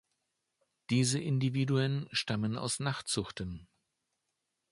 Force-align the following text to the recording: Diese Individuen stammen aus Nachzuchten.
Diese 0.89 1.19
Individuen 1.19 2.07
stammen 2.11 2.57
aus 2.57 2.79
Nachzuchten. 2.79 3.67